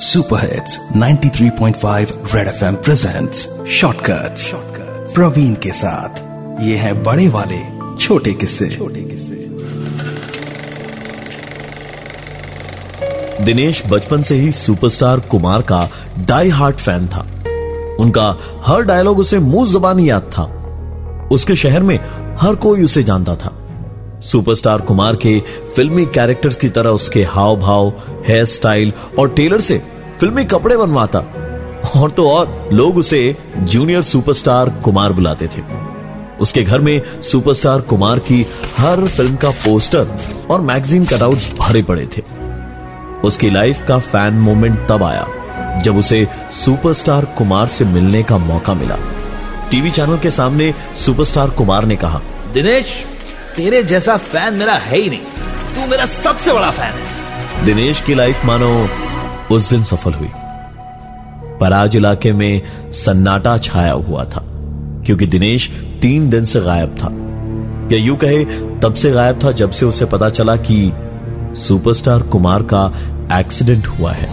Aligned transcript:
Super 0.00 0.40
hits 0.40 0.78
93.5 0.96 2.34
red 2.34 2.48
FM 2.48 2.74
presents 2.74 3.48
shortcuts 3.70 4.52
Praveen 5.14 5.54
के 5.54 5.72
साथ 5.72 6.18
ये 6.62 6.76
है 6.76 7.02
बड़े 7.02 7.28
वाले 7.28 7.58
छोटे 7.96 8.32
किस्से। 8.32 8.68
छोटे 8.68 9.00
किस्से। 9.00 9.34
दिनेश 13.44 13.82
बचपन 13.86 14.22
से 14.22 14.34
ही 14.34 14.52
सुपरस्टार 14.52 15.20
कुमार 15.20 15.60
का 15.60 15.90
डाई 16.18 16.48
हार्ट 16.48 16.76
फ़ैन 16.76 17.06
था। 17.06 17.26
उनका 18.00 18.36
हर 18.66 18.82
डायलॉग 18.82 19.18
उसे 19.18 19.38
मुँह 19.38 19.66
जबानी 19.66 20.10
याद 20.10 20.22
था। 20.22 20.44
उसके 21.32 21.56
शहर 21.56 21.80
में 21.80 22.00
हर 22.40 22.54
कोई 22.54 22.84
उसे 22.84 23.02
जानता 23.02 23.36
था। 23.36 23.59
सुपरस्टार 24.22 24.80
कुमार 24.80 25.16
के 25.16 25.38
फिल्मी 25.76 26.04
कैरेक्टर्स 26.06 26.56
की 26.56 26.68
तरह 26.68 26.90
उसके 26.90 27.22
हाव 27.24 27.56
भाव 27.56 27.88
हेयर 28.28 28.44
स्टाइल 28.44 28.92
और 29.18 29.28
टेलर 29.28 29.60
से 29.60 29.80
फिल्मी 30.20 30.44
कपड़े 30.44 30.76
बनवाता। 30.76 31.18
और 31.96 32.10
तो 32.10 32.28
और, 32.30 32.68
लोग 32.72 32.96
उसे 32.96 33.36
जूनियर 33.58 34.02
सुपरस्टार 34.02 34.70
कुमार 34.84 35.12
बुलाते 35.12 35.46
थे। 35.46 35.62
उसके 36.40 36.62
घर 36.62 36.78
में 36.78 37.00
सुपरस्टार 37.22 37.80
कुमार 37.80 38.18
की 38.18 38.46
हर 38.76 39.06
फ़िल्म 39.06 39.36
का 39.36 39.50
पोस्टर 39.50 40.06
और 40.50 40.60
मैगजीन 40.60 41.04
कटआउट्स 41.04 41.52
भरे 41.58 41.82
पड़े 41.82 42.08
थे। 42.16 42.22
उसकी 43.24 43.50
लाइफ 43.50 43.84
का 43.88 43.98
फ़ैन 43.98 44.34
मोमेंट 44.34 44.78
तब 44.88 45.02
आया, 45.02 45.26
जब 45.82 45.96
उसे 45.96 46.26
सुपरस्टार 46.50 47.24
कुमार 47.38 47.66
से 47.66 47.84
मिलने 47.84 48.22
का 48.22 48.38
मौका 48.38 48.74
मिला। 48.74 48.96
टीवी 49.70 49.90
चैनल 49.90 50.18
के 50.18 50.30
सामने 50.30 50.74
सुपरस्टार 50.96 51.50
कुमार 51.50 51.84
ने 51.84 51.96
कहा, 51.96 52.20
दिनेश 52.54 52.86
तेरे 53.60 53.82
जैसा 53.82 54.16
फ़ैन 54.16 54.54
मेरा 54.54 54.72
है 54.72 54.98
ही 54.98 55.08
नहीं। 55.10 55.74
तू 55.74 55.86
मेरा 55.86 56.04
सबसे 56.06 56.52
बड़ा 56.52 56.70
फ़ैन 56.70 56.92
है। 56.92 57.64
दिनेश 57.64 58.00
की 58.00 58.14
लाइफ 58.14 58.44
मानो 58.44 58.88
उस 59.50 59.68
दिन 59.70 59.82
सफल 59.82 60.12
हुई। 60.12 60.28
पर 61.60 61.72
आज 61.72 61.96
इलाके 61.96 62.32
में 62.32 62.62
सन्नाटा 62.92 63.56
छाया 63.58 63.92
हुआ 63.92 64.24
था, 64.24 64.42
क्योंकि 65.06 65.26
दिनेश 65.26 65.68
तीन 66.02 66.30
दिन 66.30 66.44
से 66.44 66.60
गायब 66.60 66.96
था। 66.98 67.12
या 67.94 68.02
यूँ 68.04 68.16
कहे, 68.16 68.44
तब 68.80 68.94
से 68.94 69.10
गायब 69.10 69.44
था 69.44 69.52
जब 69.52 69.70
से 69.70 69.86
उसे 69.86 70.04
पता 70.06 70.30
चला 70.30 70.56
कि 70.56 70.80
सुपरस्टार 71.58 72.22
कुमार 72.22 72.62
का 72.62 72.86
एक्सीडेंट 73.40 73.86
हुआ 73.86 74.12
है, 74.12 74.28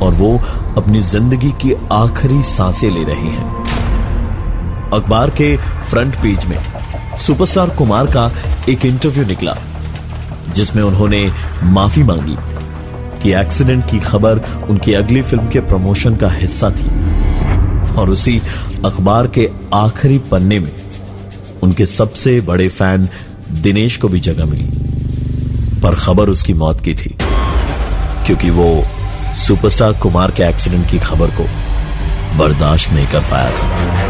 और 0.00 0.14
वो 0.14 0.36
अपनी 0.76 1.00
ज़िंदगी 1.00 1.52
की 1.62 1.74
आखिरी 1.92 2.42
साँसें 2.48 2.90
ले 2.90 3.04
रहे 3.04 3.30
हैं। 3.30 4.90
अखबार 4.92 5.30
के 5.30 5.56
फ्रंट 5.90 6.16
पेज 6.16 6.44
में 6.44 6.79
सुपरस्टार 7.20 7.70
कुमार 7.70 8.06
का 8.06 8.30
एक 8.68 8.84
इंटरव्यू 8.86 9.24
निकला, 9.24 9.56
जिसमें 10.54 10.82
उन्होंने 10.82 11.30
माफ़ी 11.64 12.02
मांगी 12.02 12.36
कि 13.22 13.32
एक्सीडेंट 13.34 13.90
की 13.90 13.98
खबर 14.00 14.38
उनकी 14.70 14.94
अगली 14.94 15.22
फ़िल्म 15.22 15.48
के 15.48 15.60
प्रमोशन 15.60 16.16
का 16.16 16.28
हिस्सा 16.30 16.70
थी। 16.70 16.88
और 17.94 18.10
उसी 18.10 18.40
अखबार 18.84 19.26
के 19.26 19.48
आखिरी 19.74 20.18
पन्ने 20.30 20.58
में 20.60 20.72
उनके 21.62 21.86
सबसे 21.86 22.40
बड़े 22.40 22.68
फ़ैन 22.68 23.08
दिनेश 23.62 23.96
को 23.96 24.08
भी 24.08 24.20
जगह 24.20 24.44
मिली। 24.44 24.68
पर 25.82 25.94
खबर 25.94 26.28
उसकी 26.28 26.54
मौत 26.54 26.80
की 26.80 26.94
थी, 26.94 27.16
क्योंकि 28.26 28.50
वो 28.50 28.70
सुपरस्टार 29.38 29.92
कुमार 29.92 30.30
के 30.30 30.42
एक्सीडेंट 30.42 30.90
की 30.90 30.98
खबर 30.98 31.30
को 31.30 31.44
बर्दाश्त 32.38 32.92
नहीं 32.92 33.06
कर 33.06 33.20
पाया 33.20 33.50
था। 33.50 34.09